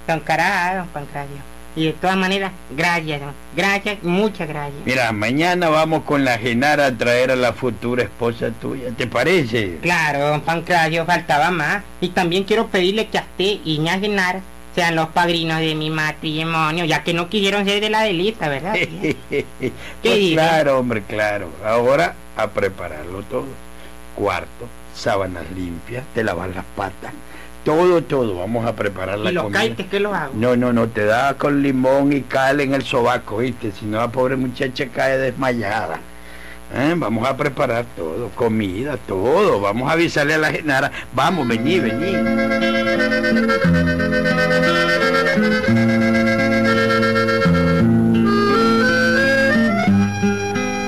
Don 0.06 0.20
Cará, 0.20 0.76
don 0.76 0.88
Pancracio. 0.88 1.38
Y 1.74 1.86
de 1.86 1.92
todas 1.94 2.18
maneras, 2.18 2.52
gracias, 2.76 3.22
don. 3.22 3.32
Gracias, 3.56 4.02
muchas 4.02 4.46
gracias. 4.46 4.82
Mira, 4.84 5.10
mañana 5.12 5.70
vamos 5.70 6.02
con 6.02 6.22
la 6.22 6.36
Genara 6.36 6.84
a 6.84 6.98
traer 6.98 7.30
a 7.30 7.36
la 7.36 7.54
futura 7.54 8.02
esposa 8.02 8.50
tuya, 8.50 8.90
¿te 8.90 9.06
parece? 9.06 9.78
Claro, 9.80 10.28
don 10.28 10.42
Pancracio, 10.42 11.06
faltaba 11.06 11.50
más. 11.50 11.82
Y 12.02 12.10
también 12.10 12.44
quiero 12.44 12.66
pedirle 12.66 13.06
que 13.06 13.16
a 13.16 13.22
usted 13.22 13.56
y 13.64 13.78
ña 13.78 13.98
Genara 13.98 14.42
sean 14.74 14.96
los 14.96 15.08
padrinos 15.08 15.60
de 15.60 15.74
mi 15.74 15.90
matrimonio, 15.90 16.84
ya 16.84 17.02
que 17.02 17.14
no 17.14 17.28
quisieron 17.28 17.64
ser 17.64 17.80
de 17.80 17.90
la 17.90 18.02
delita, 18.02 18.48
¿verdad? 18.48 18.74
pues 20.02 20.32
claro, 20.32 20.78
hombre, 20.78 21.02
claro. 21.02 21.48
Ahora 21.64 22.14
a 22.36 22.48
prepararlo 22.48 23.22
todo. 23.22 23.46
Cuarto, 24.14 24.68
sábanas 24.94 25.44
limpias, 25.54 26.04
te 26.14 26.24
lavas 26.24 26.54
las 26.54 26.64
patas. 26.76 27.12
Todo, 27.64 28.02
todo. 28.02 28.38
Vamos 28.38 28.66
a 28.66 28.74
preparar 28.74 29.18
la 29.18 29.30
y 29.30 29.34
los 29.34 29.44
comida. 29.44 29.60
caites, 29.60 29.86
¿qué 29.86 30.00
los 30.00 30.12
hago? 30.12 30.32
No, 30.34 30.56
no, 30.56 30.72
no, 30.72 30.88
te 30.88 31.04
da 31.04 31.34
con 31.34 31.62
limón 31.62 32.12
y 32.12 32.22
cal 32.22 32.60
en 32.60 32.74
el 32.74 32.82
sobaco, 32.82 33.38
¿viste? 33.38 33.72
Si 33.72 33.86
no, 33.86 33.98
la 33.98 34.08
pobre 34.08 34.36
muchacha 34.36 34.88
cae 34.88 35.16
desmayada. 35.18 36.00
¿Eh? 36.74 36.94
Vamos 36.96 37.28
a 37.28 37.36
preparar 37.36 37.84
todo, 37.96 38.30
comida, 38.30 38.96
todo. 38.96 39.60
Vamos 39.60 39.90
a 39.90 39.92
avisarle 39.92 40.34
a 40.34 40.38
la 40.38 40.50
genara. 40.50 40.90
Vamos, 41.12 41.46
vení, 41.46 41.80
vení. 41.80 42.12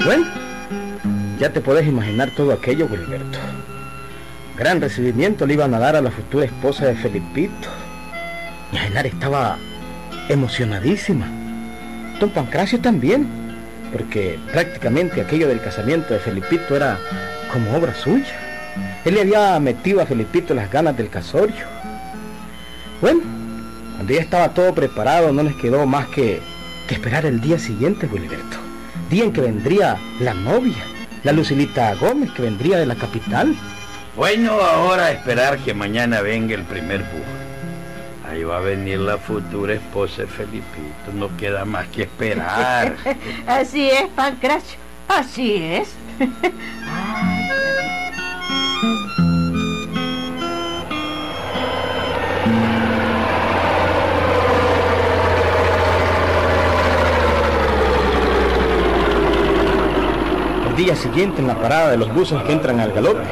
Bueno, 0.05 0.27
ya 1.39 1.51
te 1.53 1.61
puedes 1.61 1.87
imaginar 1.87 2.31
todo 2.35 2.53
aquello, 2.53 2.89
Gilberto. 2.89 3.39
Gran 4.57 4.81
recibimiento 4.81 5.47
le 5.47 5.55
iban 5.55 5.75
a 5.75 5.79
dar 5.79 5.97
a 5.97 6.01
la 6.01 6.11
futura 6.11 6.47
esposa 6.47 6.87
de 6.87 6.95
Felipito. 6.95 7.69
Y 8.73 8.77
Genara 8.77 9.09
estaba 9.09 9.59
emocionadísima. 10.29 11.27
Don 12.21 12.31
Pancracio 12.31 12.81
también 12.81 13.44
porque 13.95 14.41
prácticamente 14.53 15.21
aquello 15.21 15.47
del 15.47 15.61
casamiento 15.61 16.15
de 16.15 16.19
Felipito 16.19 16.75
era 16.75 16.99
como 17.53 17.77
obra 17.77 17.95
suya. 17.95 18.35
Él 19.05 19.15
le 19.15 19.21
había 19.21 19.61
metido 19.61 20.03
a 20.03 20.07
Felipito 20.07 20.53
las 20.53 20.69
ganas 20.69 20.97
del 20.97 21.09
casorio. 21.09 21.65
Bueno, 23.01 23.21
cuando 23.95 24.13
ya 24.13 24.21
estaba 24.21 24.49
todo 24.53 24.75
preparado, 24.75 25.33
no 25.33 25.45
les 25.45 25.55
quedó 25.55 25.87
más 25.87 26.09
que, 26.09 26.43
esperar 26.91 27.25
el 27.25 27.41
día 27.41 27.57
siguiente, 27.57 28.07
Wilberto. 28.07 28.57
Día 29.11 29.25
en 29.25 29.33
que 29.33 29.43
vendría 29.43 29.97
la 30.19 30.35
novia, 30.35 30.83
la 31.23 31.31
Lucilita 31.31 31.95
Gómez, 31.95 32.33
que 32.33 32.43
vendría 32.43 32.79
de 32.79 32.87
la 32.87 32.97
capital. 32.97 33.55
Bueno, 34.17 34.55
ahora 34.61 35.13
esperar 35.13 35.59
que 35.59 35.73
mañana 35.73 36.21
venga 36.21 36.57
el 36.57 36.65
primer 36.65 36.99
bus. 37.03 37.44
Ahí 38.35 38.43
va 38.43 38.57
a 38.57 38.61
venir 38.61 38.99
la 38.99 39.17
futura 39.17 39.75
esposa 39.75 40.23
de 40.23 40.27
Felipito. 40.27 41.13
No 41.13 41.29
queda 41.37 41.65
más 41.65 41.87
que 41.87 42.03
esperar. 42.03 42.97
Así 43.47 43.89
es, 43.89 44.09
Pancracio. 44.17 44.77
Así 45.07 45.55
es. 45.55 45.95
El 60.67 60.77
día 60.77 60.97
siguiente, 60.97 61.41
en 61.41 61.47
la 61.47 61.55
parada 61.55 61.93
de 61.93 61.99
los 61.99 62.13
buses 62.13 62.43
que 62.43 62.53
entran 62.53 62.81
al 62.81 62.91
galope, 62.91 63.23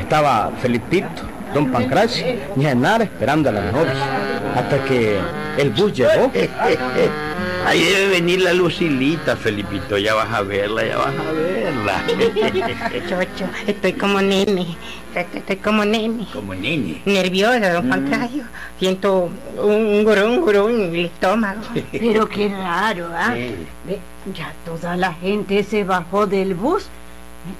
estaba 0.00 0.50
Felipito, 0.62 1.08
Don 1.52 1.70
Pancracio 1.70 2.24
y 2.56 2.62
Genara 2.62 3.04
esperando 3.04 3.50
a 3.50 3.52
la 3.52 3.70
novia. 3.70 4.25
Hasta 4.56 4.84
que 4.84 5.20
el 5.58 5.70
bus 5.70 5.92
llegó. 5.92 6.32
Ahí 7.66 7.82
debe 7.82 8.08
venir 8.08 8.42
la 8.42 8.52
Lucilita, 8.52 9.36
Felipito. 9.36 9.98
Ya 9.98 10.14
vas 10.14 10.32
a 10.32 10.42
verla, 10.42 10.86
ya 10.86 10.98
vas 10.98 11.14
a 11.18 11.32
verla. 11.32 12.04
Chocho, 13.08 13.50
estoy 13.66 13.92
como 13.94 14.20
nene. 14.22 14.76
Estoy 15.14 15.56
como 15.56 15.84
nene. 15.84 16.26
Como 16.32 16.54
nene. 16.54 17.02
Nerviosa, 17.04 17.72
don 17.72 17.88
Pancracio. 17.88 18.44
Siento 18.78 19.30
un, 19.58 19.72
un 19.72 20.04
gurún, 20.04 20.30
un 20.30 20.40
gurún 20.42 20.80
en 20.80 20.94
el 20.94 21.06
estómago. 21.06 21.60
Pero 21.92 22.28
qué 22.28 22.48
raro, 22.48 23.08
¿ah? 23.12 23.34
Sí. 23.34 23.54
Ve, 23.86 23.98
Ya 24.32 24.52
toda 24.64 24.96
la 24.96 25.12
gente 25.14 25.64
se 25.64 25.82
bajó 25.82 26.26
del 26.26 26.54
bus. 26.54 26.86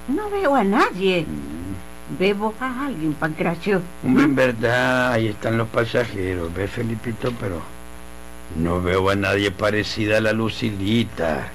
No 0.07 0.31
veo 0.31 0.55
a 0.55 0.63
nadie. 0.65 1.27
¿Veo 2.09 2.55
a 2.61 2.87
alguien, 2.87 3.15
Pancracio? 3.15 3.83
Hombre, 4.05 4.25
en 4.25 4.37
verdad, 4.37 5.13
ahí 5.13 5.29
están 5.29 5.59
los 5.59 5.69
pasajeros. 5.69 6.55
¿Ves, 6.55 6.71
Felipito? 6.71 7.33
Pero 7.41 7.61
no 8.57 8.81
veo 8.81 9.11
a 9.11 9.17
nadie 9.17 9.51
parecida 9.51 10.19
a 10.19 10.21
la 10.21 10.33
Lucilita. 10.33 11.49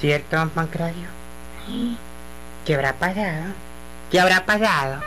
¿Cierto, 0.00 0.36
don 0.36 0.50
Pancracio? 0.50 1.06
¿Qué 2.66 2.74
habrá 2.74 2.94
pasado? 2.94 3.52
¿Qué 4.10 4.18
habrá 4.20 4.44
pasado? 4.44 5.00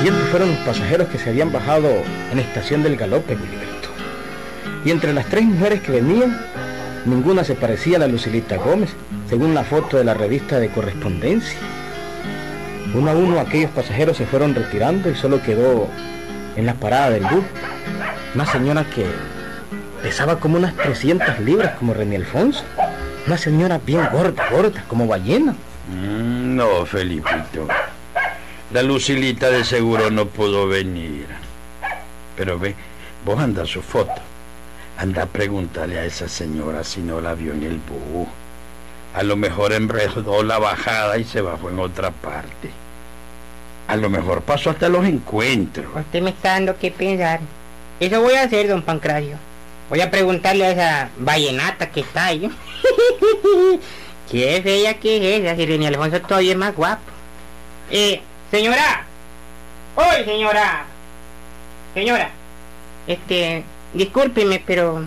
Siempre 0.00 0.24
fueron 0.30 0.48
los 0.48 0.58
pasajeros 0.60 1.08
que 1.08 1.18
se 1.18 1.28
habían 1.28 1.52
bajado 1.52 1.88
en 2.30 2.36
la 2.36 2.42
estación 2.42 2.82
del 2.82 2.96
galope, 2.96 3.34
Wilberto. 3.34 3.88
Y 4.84 4.90
entre 4.90 5.12
las 5.12 5.26
tres 5.26 5.44
mujeres 5.44 5.82
que 5.82 5.92
venían, 5.92 6.40
ninguna 7.06 7.44
se 7.44 7.54
parecía 7.54 7.96
a 7.96 8.00
la 8.00 8.06
Lucilita 8.08 8.56
Gómez, 8.56 8.90
según 9.28 9.54
la 9.54 9.64
foto 9.64 9.96
de 9.96 10.04
la 10.04 10.14
revista 10.14 10.58
de 10.58 10.68
correspondencia. 10.70 11.58
Uno 12.94 13.10
a 13.10 13.14
uno 13.14 13.38
aquellos 13.40 13.70
pasajeros 13.70 14.16
se 14.16 14.26
fueron 14.26 14.54
retirando 14.54 15.10
y 15.10 15.14
solo 15.14 15.42
quedó 15.42 15.88
en 16.56 16.66
la 16.66 16.74
parada 16.74 17.10
del 17.10 17.24
bus 17.24 17.44
una 18.34 18.46
señora 18.46 18.84
que 18.84 19.06
pesaba 20.02 20.40
como 20.40 20.56
unas 20.56 20.74
300 20.74 21.40
libras 21.40 21.74
como 21.78 21.92
René 21.94 22.16
Alfonso. 22.16 22.62
Una 23.26 23.36
señora 23.36 23.78
bien 23.84 24.08
gorda, 24.10 24.48
gorda, 24.50 24.84
como 24.88 25.06
ballena. 25.06 25.52
Mm, 25.92 26.56
No, 26.56 26.86
Felipito. 26.86 27.68
La 28.72 28.82
Lucilita 28.82 29.50
de 29.50 29.64
seguro 29.64 30.10
no 30.10 30.26
pudo 30.26 30.66
venir. 30.66 31.26
Pero 32.36 32.58
ve, 32.58 32.74
vos 33.24 33.38
anda 33.38 33.66
su 33.66 33.82
foto. 33.82 34.20
Anda 34.98 35.22
a 35.22 35.26
preguntarle 35.26 35.96
a 35.96 36.04
esa 36.04 36.28
señora 36.28 36.82
si 36.82 37.00
no 37.00 37.20
la 37.20 37.34
vio 37.34 37.52
en 37.52 37.62
el 37.62 37.76
bus. 37.76 38.26
A 39.14 39.22
lo 39.22 39.36
mejor 39.36 39.72
enredó 39.72 40.42
la 40.42 40.58
bajada 40.58 41.18
y 41.18 41.24
se 41.24 41.40
bajó 41.40 41.70
en 41.70 41.78
otra 41.78 42.10
parte. 42.10 42.70
A 43.86 43.94
lo 43.94 44.10
mejor 44.10 44.42
pasó 44.42 44.70
hasta 44.70 44.88
los 44.88 45.06
encuentros. 45.06 45.86
Usted 45.94 46.20
me 46.20 46.30
está 46.30 46.54
dando 46.54 46.76
que 46.76 46.90
pensar. 46.90 47.38
Eso 48.00 48.20
voy 48.20 48.34
a 48.34 48.42
hacer, 48.42 48.66
don 48.66 48.82
Pancracio. 48.82 49.36
Voy 49.88 50.00
a 50.00 50.10
preguntarle 50.10 50.66
a 50.66 50.70
esa 50.72 51.10
vallenata 51.16 51.90
que 51.92 52.00
está 52.00 52.26
ahí. 52.26 52.50
Qué 54.30 54.60
fea 54.62 54.94
que 54.94 55.16
es 55.16 55.42
esa, 55.42 55.54
si 55.54 55.64
René 55.64 55.86
Alfonso 55.86 56.20
todavía 56.22 56.52
es 56.52 56.58
más 56.58 56.74
guapo. 56.74 57.02
Eh, 57.92 58.20
señora. 58.50 59.06
¡Hoy, 59.94 60.24
señora! 60.24 60.86
Señora. 61.94 62.30
Este, 63.06 63.64
discúlpeme, 63.94 64.62
pero... 64.64 65.04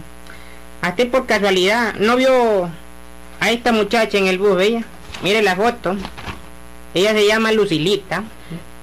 Hasta 0.82 1.06
por 1.06 1.28
casualidad, 1.28 1.94
¿no 1.96 2.15
vio 2.15 2.67
a 3.39 3.52
esta 3.52 3.72
muchacha 3.72 4.17
en 4.17 4.28
el 4.28 4.39
bus, 4.39 4.60
ella? 4.62 4.84
Mire 5.22 5.44
la 5.44 5.56
foto. 5.56 5.96
Ella 6.96 7.12
se 7.13 7.28
llama 7.28 7.52
Lucilita. 7.52 8.24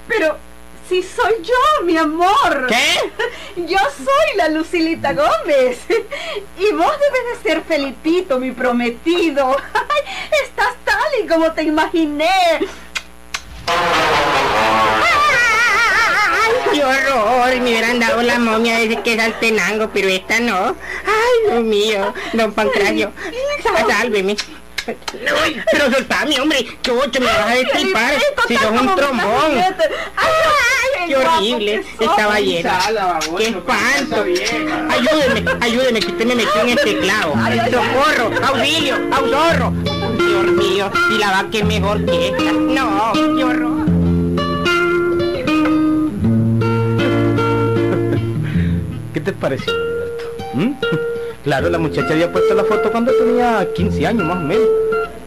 Pero 0.06 0.36
si 0.88 1.02
soy 1.02 1.34
yo, 1.42 1.84
mi 1.84 1.96
amor. 1.96 2.66
¿Qué? 2.68 3.12
Yo 3.66 3.78
soy 3.78 4.36
la 4.36 4.48
Lucilita 4.48 5.12
Gómez. 5.12 5.80
Y 6.58 6.72
vos 6.72 6.92
debes 6.98 7.42
de 7.42 7.48
ser 7.48 7.62
Felipito, 7.62 8.38
mi 8.38 8.52
prometido. 8.52 9.56
Estás 10.44 10.74
tal 10.84 11.22
y 11.22 11.26
como 11.26 11.52
te 11.52 11.64
imaginé. 11.64 12.30
¡Ay, 16.88 16.98
qué 17.06 17.12
horror! 17.12 17.60
Me 17.60 17.70
hubieran 17.70 18.00
dado 18.00 18.22
la 18.22 18.38
momia 18.38 18.78
desde 18.78 19.02
que 19.02 19.16
saltenango, 19.16 19.90
pero 19.92 20.08
esta 20.08 20.40
no. 20.40 20.76
¡Ay, 21.06 21.50
Dios 21.50 21.64
mío! 21.64 22.14
Don 22.32 22.52
Pancracio, 22.52 23.12
sálveme. 23.88 24.36
Ay, 24.86 25.62
pero 25.70 25.90
soltame, 25.92 26.40
hombre. 26.40 26.66
Chocho, 26.82 27.20
me 27.20 27.26
vas 27.26 27.50
a 27.50 27.54
destripar. 27.54 28.14
Si 28.46 28.56
sos 28.56 28.70
un 28.70 28.96
trombón. 28.96 29.58
Ay, 30.16 31.08
¡Qué 31.08 31.16
horrible! 31.16 31.76
guapo 31.76 31.98
que 31.98 32.04
sos. 32.04 32.10
Esta 32.10 32.26
ballena. 32.26 32.80
¡Qué 33.36 33.44
espanto! 33.48 34.24
Ayúdeme, 34.90 35.50
ayúdeme, 35.60 36.00
que 36.00 36.06
usted 36.06 36.26
me 36.26 36.34
metió 36.34 36.60
en 36.62 36.68
este 36.70 36.98
clavo. 37.00 37.34
¡Socorro! 37.70 38.46
¡Auxilio! 38.46 38.96
¡Auxorro! 39.12 39.72
Dios 40.18 40.44
mío, 40.52 40.90
y 41.10 41.18
la 41.18 41.30
vaca 41.30 41.58
es 41.58 41.64
mejor 41.64 42.04
que 42.04 42.28
esta. 42.28 42.52
No, 42.52 43.12
qué 43.12 43.44
horror. 43.44 43.87
Te 49.32 49.38
pareció? 49.38 49.72
¿Mm? 50.54 50.72
Claro, 51.44 51.70
la 51.70 51.78
muchacha 51.78 52.12
había 52.12 52.30
puesto 52.30 52.52
la 52.52 52.64
foto 52.64 52.90
cuando 52.90 53.10
tenía 53.12 53.66
15 53.74 54.06
años 54.06 54.24
más 54.26 54.36
o 54.36 54.40
menos. 54.40 54.66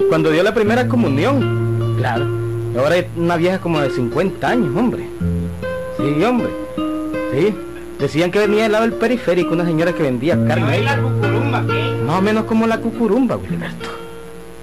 Cuando 0.07 0.29
dio 0.29 0.43
la 0.43 0.53
primera 0.53 0.87
comunión. 0.87 1.95
Claro. 1.97 2.27
Y 2.75 2.77
ahora 2.77 2.97
es 2.97 3.05
una 3.15 3.37
vieja 3.37 3.57
como 3.59 3.79
de 3.79 3.89
50 3.89 4.47
años, 4.47 4.75
hombre. 4.75 5.07
Sí, 5.97 6.23
hombre. 6.23 6.49
Sí. 7.33 7.55
Decían 7.97 8.29
que 8.29 8.39
venía 8.39 8.63
del 8.63 8.73
lado 8.73 8.83
del 8.83 8.93
periférico 8.93 9.53
una 9.53 9.65
señora 9.65 9.93
que 9.93 10.03
vendía 10.03 10.37
carne. 10.45 10.83
cucurumba 11.01 11.63
qué? 11.65 11.95
Más 12.05 12.19
o 12.19 12.21
menos 12.21 12.43
como 12.43 12.67
la 12.67 12.77
cucurumba, 12.77 13.37
Wilberto. 13.37 13.89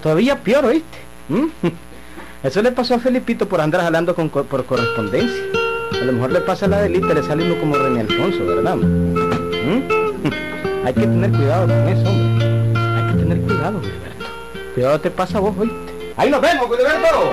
Todavía 0.02 0.36
peor, 0.38 0.66
¿oíste? 0.66 0.98
¿Mm? 1.28 1.46
Eso 2.46 2.62
le 2.62 2.70
pasó 2.70 2.94
a 2.94 2.98
Felipito 3.00 3.48
por 3.48 3.60
andar 3.60 3.80
jalando 3.80 4.14
con 4.14 4.28
co- 4.28 4.44
por 4.44 4.64
correspondencia. 4.64 5.42
A 6.00 6.04
lo 6.04 6.12
mejor 6.12 6.30
le 6.30 6.40
pasa 6.42 6.66
a 6.66 6.68
la 6.68 6.82
delita, 6.82 7.14
le 7.14 7.22
sale 7.24 7.44
uno 7.50 7.58
como 7.58 7.74
René 7.74 8.02
Alfonso, 8.02 8.44
¿verdad? 8.46 8.76
Hay 10.84 10.94
que 10.94 11.00
tener 11.00 11.30
cuidado 11.30 11.66
con 11.66 11.88
eso, 11.88 12.08
hombre. 12.08 12.46
Hay 12.78 13.12
que 13.12 13.18
tener 13.18 13.40
cuidado, 13.42 13.78
Wilberto. 13.78 14.24
Cuidado 14.74 15.00
te 15.00 15.10
pasa 15.10 15.40
vos, 15.40 15.54
¿oíste? 15.58 15.76
Ahí 16.16 16.30
nos 16.30 16.40
vemos, 16.40 16.70
Wilberto. 16.70 17.30